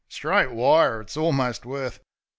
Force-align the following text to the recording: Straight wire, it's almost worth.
Straight 0.09 0.51
wire, 0.51 1.01
it's 1.01 1.15
almost 1.15 1.63
worth. 1.63 1.99